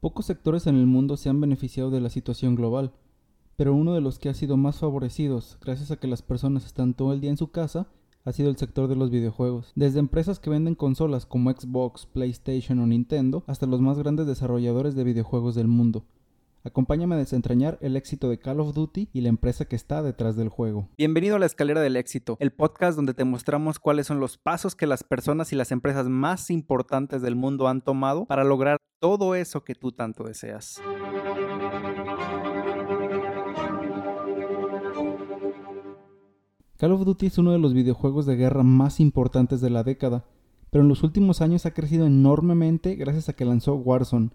[0.00, 2.92] Pocos sectores en el mundo se han beneficiado de la situación global,
[3.56, 6.94] pero uno de los que ha sido más favorecidos, gracias a que las personas están
[6.94, 7.88] todo el día en su casa,
[8.24, 9.72] ha sido el sector de los videojuegos.
[9.74, 14.94] Desde empresas que venden consolas como Xbox, PlayStation o Nintendo, hasta los más grandes desarrolladores
[14.94, 16.04] de videojuegos del mundo.
[16.62, 20.36] Acompáñame a desentrañar el éxito de Call of Duty y la empresa que está detrás
[20.36, 20.88] del juego.
[20.98, 24.76] Bienvenido a la Escalera del Éxito, el podcast donde te mostramos cuáles son los pasos
[24.76, 29.34] que las personas y las empresas más importantes del mundo han tomado para lograr todo
[29.34, 30.80] eso que tú tanto deseas.
[36.76, 40.24] Call of Duty es uno de los videojuegos de guerra más importantes de la década,
[40.70, 44.30] pero en los últimos años ha crecido enormemente gracias a que lanzó Warzone,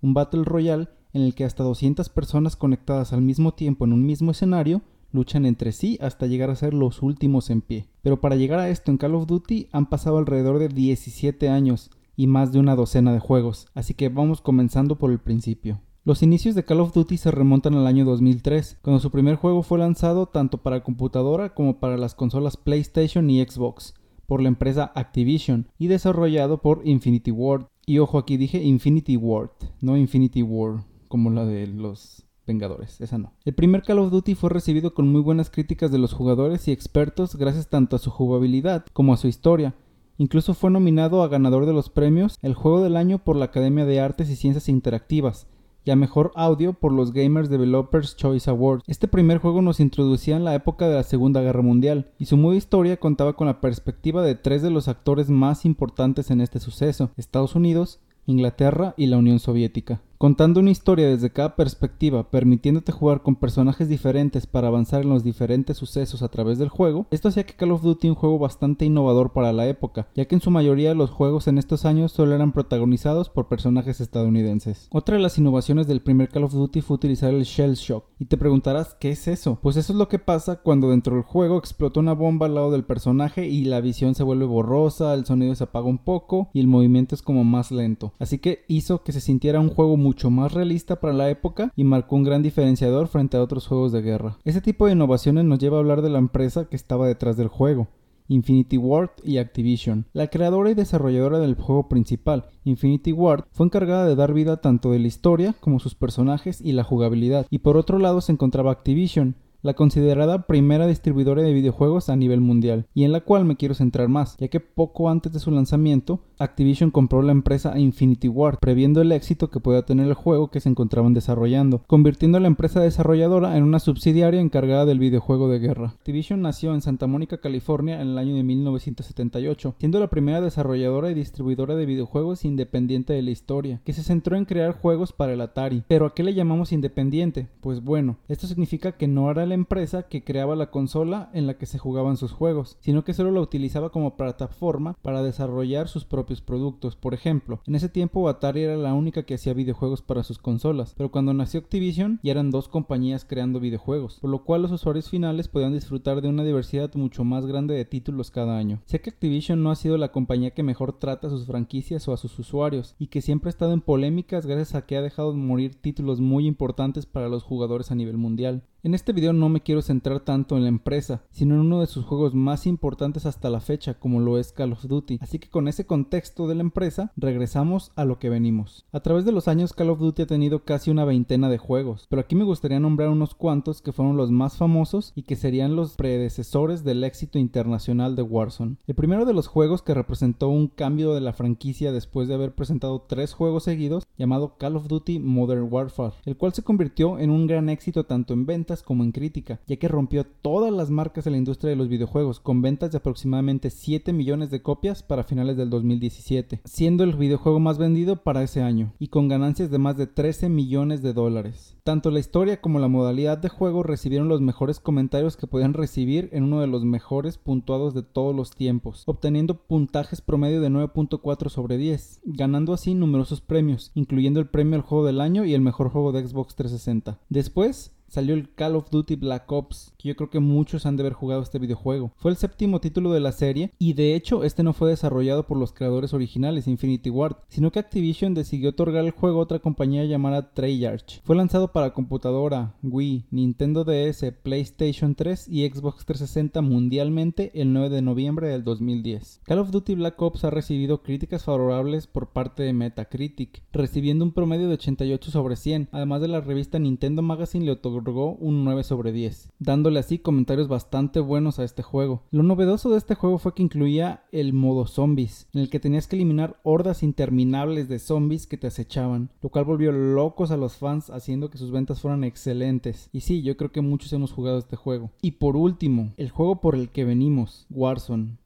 [0.00, 4.06] un Battle Royale en el que hasta 200 personas conectadas al mismo tiempo en un
[4.06, 7.88] mismo escenario luchan entre sí hasta llegar a ser los últimos en pie.
[8.02, 11.90] Pero para llegar a esto en Call of Duty han pasado alrededor de 17 años
[12.18, 15.80] y más de una docena de juegos, así que vamos comenzando por el principio.
[16.04, 19.62] Los inicios de Call of Duty se remontan al año 2003, cuando su primer juego
[19.62, 23.94] fue lanzado tanto para computadora como para las consolas PlayStation y Xbox,
[24.26, 27.66] por la empresa Activision y desarrollado por Infinity Ward.
[27.86, 33.18] Y ojo, aquí dije Infinity Ward, no Infinity War, como la de los Vengadores, esa
[33.18, 33.32] no.
[33.44, 36.72] El primer Call of Duty fue recibido con muy buenas críticas de los jugadores y
[36.72, 39.76] expertos gracias tanto a su jugabilidad como a su historia.
[40.20, 43.86] Incluso fue nominado a ganador de los premios El Juego del Año por la Academia
[43.86, 45.46] de Artes y Ciencias Interactivas
[45.84, 48.82] y a mejor audio por los Gamers Developers Choice Awards.
[48.88, 52.36] Este primer juego nos introducía en la época de la Segunda Guerra Mundial y su
[52.36, 56.58] modo historia contaba con la perspectiva de tres de los actores más importantes en este
[56.58, 62.90] suceso, Estados Unidos, Inglaterra y la Unión Soviética contando una historia desde cada perspectiva, permitiéndote
[62.90, 67.28] jugar con personajes diferentes para avanzar en los diferentes sucesos a través del juego, esto
[67.28, 70.40] hacía que Call of Duty un juego bastante innovador para la época, ya que en
[70.40, 74.88] su mayoría los juegos en estos años solo eran protagonizados por personajes estadounidenses.
[74.90, 78.24] Otra de las innovaciones del primer Call of Duty fue utilizar el Shell Shock, y
[78.24, 79.60] te preguntarás ¿qué es eso?
[79.62, 82.72] Pues eso es lo que pasa cuando dentro del juego explota una bomba al lado
[82.72, 86.58] del personaje y la visión se vuelve borrosa, el sonido se apaga un poco y
[86.58, 88.14] el movimiento es como más lento.
[88.18, 91.70] Así que hizo que se sintiera un juego muy mucho más realista para la época
[91.76, 94.38] y marcó un gran diferenciador frente a otros juegos de guerra.
[94.42, 97.48] Este tipo de innovaciones nos lleva a hablar de la empresa que estaba detrás del
[97.48, 97.88] juego.
[98.26, 100.06] Infinity Ward y Activision.
[100.14, 104.92] La creadora y desarrolladora del juego principal, Infinity Ward, fue encargada de dar vida tanto
[104.92, 108.72] de la historia como sus personajes y la jugabilidad, y por otro lado se encontraba
[108.72, 113.56] Activision, la considerada primera distribuidora de videojuegos a nivel mundial, y en la cual me
[113.56, 118.28] quiero centrar más, ya que poco antes de su lanzamiento, Activision compró la empresa Infinity
[118.28, 122.40] Ward, previendo el éxito que pueda tener el juego que se encontraban desarrollando, convirtiendo a
[122.40, 125.94] la empresa desarrolladora en una subsidiaria encargada del videojuego de guerra.
[125.96, 131.10] Activision nació en Santa Mónica, California en el año de 1978, siendo la primera desarrolladora
[131.10, 135.32] y distribuidora de videojuegos independiente de la historia, que se centró en crear juegos para
[135.32, 135.82] el Atari.
[135.88, 137.48] Pero ¿a qué le llamamos independiente?
[137.60, 141.58] Pues bueno, esto significa que no era la empresa que creaba la consola en la
[141.58, 146.04] que se jugaban sus juegos, sino que solo la utilizaba como plataforma para desarrollar sus
[146.04, 146.94] propios productos.
[146.94, 150.94] Por ejemplo, en ese tiempo Atari era la única que hacía videojuegos para sus consolas,
[150.96, 155.10] pero cuando nació Activision ya eran dos compañías creando videojuegos, por lo cual los usuarios
[155.10, 158.80] finales podían disfrutar de una diversidad mucho más grande de títulos cada año.
[158.84, 162.12] Sé que Activision no ha sido la compañía que mejor trata a sus franquicias o
[162.12, 165.32] a sus usuarios, y que siempre ha estado en polémicas gracias a que ha dejado
[165.32, 168.62] de morir títulos muy importantes para los jugadores a nivel mundial.
[168.84, 171.88] En este video no me quiero centrar tanto en la empresa, sino en uno de
[171.88, 175.18] sus juegos más importantes hasta la fecha, como lo es Call of Duty.
[175.20, 178.86] Así que con ese contexto de la empresa, regresamos a lo que venimos.
[178.92, 182.06] A través de los años Call of Duty ha tenido casi una veintena de juegos,
[182.08, 185.74] pero aquí me gustaría nombrar unos cuantos que fueron los más famosos y que serían
[185.74, 188.76] los predecesores del éxito internacional de Warzone.
[188.86, 192.54] El primero de los juegos que representó un cambio de la franquicia después de haber
[192.54, 197.30] presentado tres juegos seguidos, llamado Call of Duty Modern Warfare, el cual se convirtió en
[197.30, 201.24] un gran éxito tanto en venta como en crítica, ya que rompió todas las marcas
[201.24, 205.24] de la industria de los videojuegos, con ventas de aproximadamente 7 millones de copias para
[205.24, 209.78] finales del 2017, siendo el videojuego más vendido para ese año, y con ganancias de
[209.78, 211.76] más de 13 millones de dólares.
[211.82, 216.28] Tanto la historia como la modalidad de juego recibieron los mejores comentarios que podían recibir
[216.32, 221.48] en uno de los mejores puntuados de todos los tiempos, obteniendo puntajes promedio de 9.4
[221.48, 225.62] sobre 10, ganando así numerosos premios, incluyendo el premio al juego del año y el
[225.62, 227.18] mejor juego de Xbox 360.
[227.28, 231.02] Después, salió el Call of Duty Black Ops, que yo creo que muchos han de
[231.02, 232.12] haber jugado este videojuego.
[232.16, 235.58] Fue el séptimo título de la serie y de hecho este no fue desarrollado por
[235.58, 240.04] los creadores originales Infinity Ward, sino que Activision decidió otorgar el juego a otra compañía
[240.04, 241.20] llamada Treyarch.
[241.24, 247.88] Fue lanzado para computadora, Wii, Nintendo DS, PlayStation 3 y Xbox 360 mundialmente el 9
[247.88, 249.40] de noviembre del 2010.
[249.44, 254.32] Call of Duty Black Ops ha recibido críticas favorables por parte de Metacritic, recibiendo un
[254.32, 258.84] promedio de 88 sobre 100, además de la revista Nintendo Magazine le otorgó un 9
[258.84, 259.50] sobre 10,
[259.88, 262.22] dándole así comentarios bastante buenos a este juego.
[262.30, 266.06] Lo novedoso de este juego fue que incluía el modo zombies, en el que tenías
[266.06, 270.76] que eliminar hordas interminables de zombies que te acechaban, lo cual volvió locos a los
[270.76, 273.08] fans haciendo que sus ventas fueran excelentes.
[273.14, 275.10] Y sí, yo creo que muchos hemos jugado este juego.
[275.22, 278.36] Y por último, el juego por el que venimos, Warzone.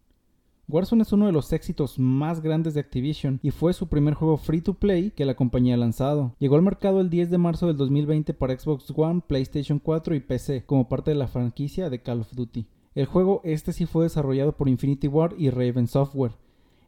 [0.73, 4.39] Warzone es uno de los éxitos más grandes de Activision y fue su primer juego
[4.39, 6.35] free to play que la compañía ha lanzado.
[6.39, 10.21] Llegó al mercado el 10 de marzo del 2020 para Xbox One, PlayStation 4 y
[10.21, 12.65] PC como parte de la franquicia de Call of Duty.
[12.95, 16.33] El juego este sí fue desarrollado por Infinity Ward y Raven Software.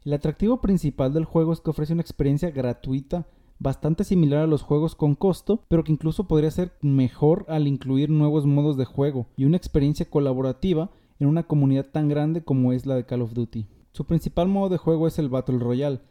[0.03, 3.27] El atractivo principal del juego es que ofrece una experiencia gratuita
[3.59, 8.09] bastante similar a los juegos con costo, pero que incluso podría ser mejor al incluir
[8.09, 10.89] nuevos modos de juego y una experiencia colaborativa
[11.19, 13.67] en una comunidad tan grande como es la de Call of Duty.
[13.95, 16.01] Su principal modo de juego es el Battle Royale,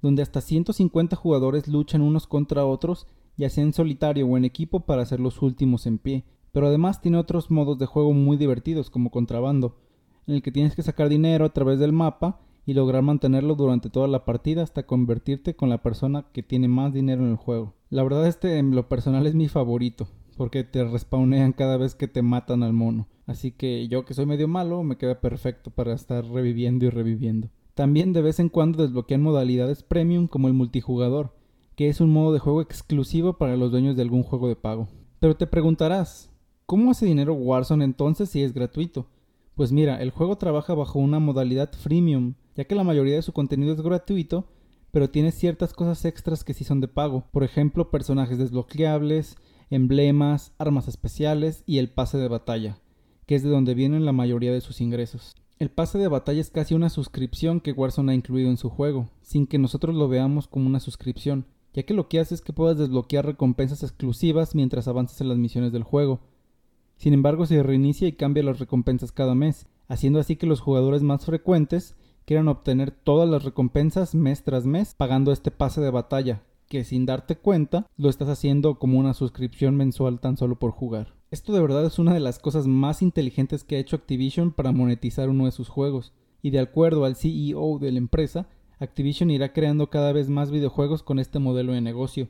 [0.00, 3.06] donde hasta 150 jugadores luchan unos contra otros,
[3.36, 7.02] ya sea en solitario o en equipo para ser los últimos en pie, pero además
[7.02, 9.76] tiene otros modos de juego muy divertidos como contrabando,
[10.26, 13.90] en el que tienes que sacar dinero a través del mapa y lograr mantenerlo durante
[13.90, 17.74] toda la partida hasta convertirte con la persona que tiene más dinero en el juego.
[17.90, 20.08] La verdad este en lo personal es mi favorito,
[20.38, 23.06] porque te respawnean cada vez que te matan al mono.
[23.26, 27.48] Así que yo que soy medio malo me queda perfecto para estar reviviendo y reviviendo.
[27.74, 31.34] También de vez en cuando desbloquean modalidades premium como el multijugador,
[31.74, 34.88] que es un modo de juego exclusivo para los dueños de algún juego de pago.
[35.20, 36.30] Pero te preguntarás,
[36.66, 39.06] ¿cómo hace dinero Warzone entonces si es gratuito?
[39.54, 43.32] Pues mira, el juego trabaja bajo una modalidad freemium, ya que la mayoría de su
[43.32, 44.46] contenido es gratuito,
[44.90, 49.36] pero tiene ciertas cosas extras que sí son de pago, por ejemplo personajes desbloqueables,
[49.70, 52.78] emblemas, armas especiales y el pase de batalla
[53.26, 55.34] que es de donde vienen la mayoría de sus ingresos.
[55.58, 59.08] El pase de batalla es casi una suscripción que Warzone ha incluido en su juego,
[59.22, 62.52] sin que nosotros lo veamos como una suscripción, ya que lo que hace es que
[62.52, 66.20] puedas desbloquear recompensas exclusivas mientras avanzas en las misiones del juego.
[66.96, 71.02] Sin embargo, se reinicia y cambia las recompensas cada mes, haciendo así que los jugadores
[71.02, 71.94] más frecuentes
[72.24, 77.06] quieran obtener todas las recompensas mes tras mes pagando este pase de batalla, que sin
[77.06, 81.14] darte cuenta lo estás haciendo como una suscripción mensual tan solo por jugar.
[81.30, 84.72] Esto de verdad es una de las cosas más inteligentes que ha hecho Activision para
[84.72, 86.12] monetizar uno de sus juegos,
[86.42, 91.02] y de acuerdo al CEO de la empresa, Activision irá creando cada vez más videojuegos
[91.02, 92.28] con este modelo de negocio,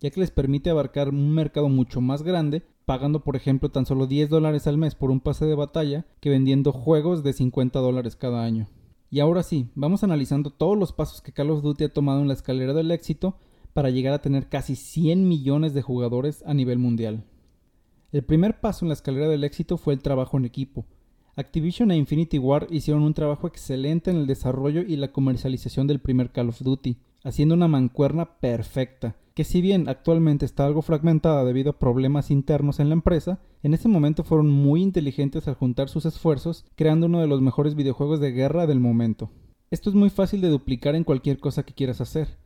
[0.00, 4.06] ya que les permite abarcar un mercado mucho más grande, pagando por ejemplo tan solo
[4.06, 8.16] 10 dólares al mes por un pase de batalla que vendiendo juegos de 50 dólares
[8.16, 8.68] cada año.
[9.10, 12.28] Y ahora sí, vamos analizando todos los pasos que Call of Duty ha tomado en
[12.28, 13.36] la escalera del éxito
[13.72, 17.24] para llegar a tener casi 100 millones de jugadores a nivel mundial.
[18.12, 20.84] El primer paso en la escalera del éxito fue el trabajo en equipo.
[21.36, 26.00] Activision e Infinity Ward hicieron un trabajo excelente en el desarrollo y la comercialización del
[26.00, 31.44] primer Call of Duty, haciendo una mancuerna perfecta, que si bien actualmente está algo fragmentada
[31.44, 35.88] debido a problemas internos en la empresa, en ese momento fueron muy inteligentes al juntar
[35.88, 39.30] sus esfuerzos, creando uno de los mejores videojuegos de guerra del momento.
[39.70, 42.39] Esto es muy fácil de duplicar en cualquier cosa que quieras hacer,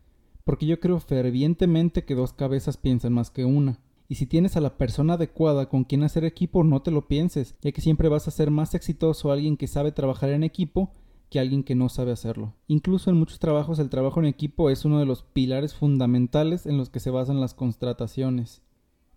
[0.44, 3.80] porque yo creo fervientemente que dos cabezas piensan más que una.
[4.08, 7.56] Y si tienes a la persona adecuada con quien hacer equipo, no te lo pienses,
[7.62, 10.92] ya que siempre vas a ser más exitoso alguien que sabe trabajar en equipo
[11.30, 12.54] que alguien que no sabe hacerlo.
[12.68, 16.76] Incluso en muchos trabajos el trabajo en equipo es uno de los pilares fundamentales en
[16.76, 18.62] los que se basan las contrataciones.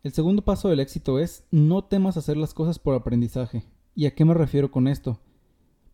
[0.04, 3.66] El segundo paso del éxito es no temas hacer las cosas por aprendizaje.
[3.94, 5.20] ¿Y a qué me refiero con esto?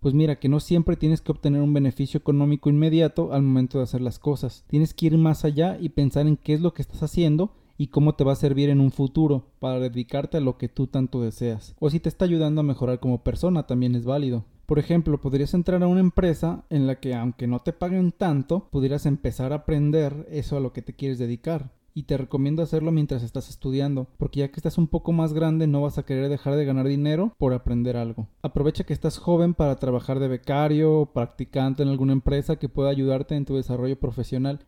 [0.04, 3.86] Pues mira que no siempre tienes que obtener un beneficio económico inmediato al momento de
[3.86, 4.66] hacer las cosas.
[4.68, 7.88] Tienes que ir más allá y pensar en qué es lo que estás haciendo y
[7.88, 11.22] cómo te va a servir en un futuro para dedicarte a lo que tú tanto
[11.22, 11.74] deseas.
[11.80, 14.44] O si te está ayudando a mejorar como persona, también es válido.
[14.66, 18.68] Por ejemplo, podrías entrar a una empresa en la que aunque no te paguen tanto,
[18.72, 21.72] pudieras empezar a aprender eso a lo que te quieres dedicar.
[21.94, 25.68] Y te recomiendo hacerlo mientras estás estudiando, porque ya que estás un poco más grande
[25.68, 28.28] no vas a querer dejar de ganar dinero por aprender algo.
[28.42, 32.90] Aprovecha que estás joven para trabajar de becario o practicante en alguna empresa que pueda
[32.90, 34.66] ayudarte en tu desarrollo profesional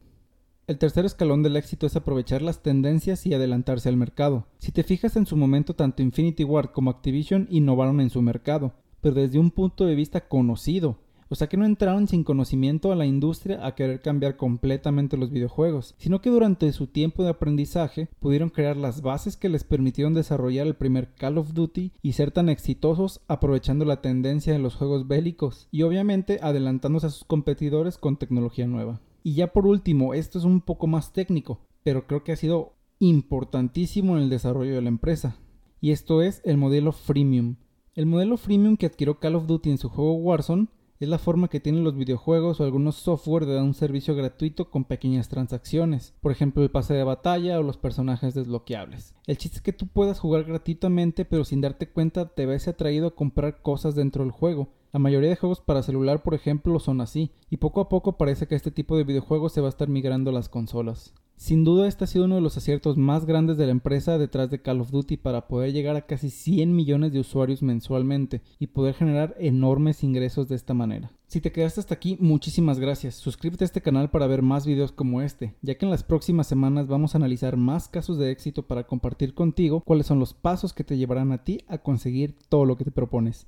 [0.67, 4.47] el tercer escalón del éxito es aprovechar las tendencias y adelantarse al mercado.
[4.57, 8.73] Si te fijas en su momento tanto Infinity Ward como Activision innovaron en su mercado,
[8.99, 12.95] pero desde un punto de vista conocido, O sea que no entraron sin conocimiento a
[12.95, 18.09] la industria a querer cambiar completamente los videojuegos, sino que durante su tiempo de aprendizaje
[18.19, 22.31] pudieron crear las bases que les permitieron desarrollar el primer Call of Duty y ser
[22.31, 27.97] tan exitosos aprovechando la tendencia de los juegos bélicos y obviamente adelantándose a sus competidores
[27.97, 29.01] con tecnología nueva.
[29.23, 32.73] Y ya por último, esto es un poco más técnico, pero creo que ha sido
[32.99, 35.37] importantísimo en el desarrollo de la empresa,
[35.81, 37.55] y esto es el modelo freemium.
[37.95, 40.67] El modelo freemium que adquirió Call of Duty en su juego Warzone
[40.99, 44.69] es la forma que tienen los videojuegos o algunos software de dar un servicio gratuito
[44.69, 49.13] con pequeñas transacciones, por ejemplo el pase de batalla o los personajes desbloqueables.
[49.27, 53.07] El chiste es que tú puedas jugar gratuitamente pero sin darte cuenta te ves atraído
[53.07, 54.69] a comprar cosas dentro del juego.
[54.93, 58.47] La mayoría de juegos para celular, por ejemplo, son así, y poco a poco parece
[58.47, 61.13] que este tipo de videojuegos se va a estar migrando a las consolas.
[61.37, 64.49] Sin duda este ha sido uno de los aciertos más grandes de la empresa detrás
[64.49, 68.67] de Call of Duty para poder llegar a casi 100 millones de usuarios mensualmente y
[68.67, 71.11] poder generar enormes ingresos de esta manera.
[71.27, 73.15] Si te quedaste hasta aquí, muchísimas gracias.
[73.15, 76.47] Suscríbete a este canal para ver más videos como este, ya que en las próximas
[76.47, 80.73] semanas vamos a analizar más casos de éxito para compartir contigo cuáles son los pasos
[80.73, 83.45] que te llevarán a ti a conseguir todo lo que te propones.